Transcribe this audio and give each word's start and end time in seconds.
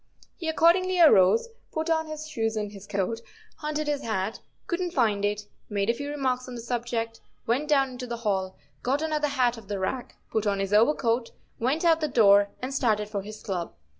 He 0.35 0.49
accordingly 0.49 0.99
arose, 0.99 1.47
put 1.71 1.87
on 1.87 2.07
his 2.07 2.27
shoes 2.27 2.55
and 2.57 2.71
his 2.71 2.87
coat, 2.87 3.21
hunted 3.57 3.85
his 3.87 4.01
hat, 4.01 4.39
couldn't 4.65 4.95
find 4.95 5.23
it, 5.23 5.43
made 5.69 5.91
a 5.91 5.93
few 5.93 6.09
remarks 6.09 6.47
on 6.47 6.55
the 6.55 6.61
subject, 6.61 7.21
went 7.45 7.67
down 7.67 7.91
into 7.91 8.07
the 8.07 8.17
hall, 8.25 8.57
got 8.81 9.03
another 9.03 9.27
hat 9.27 9.59
off 9.59 9.67
the 9.67 9.77
rack, 9.77 10.15
put 10.31 10.47
on 10.47 10.59
his 10.59 10.73
overcoat, 10.73 11.29
went 11.59 11.85
out 11.85 12.01
the 12.01 12.07
door 12.07 12.49
and 12.63 12.73
started 12.73 13.09
for 13.09 13.21
his 13.21 13.43
club. 13.43 13.75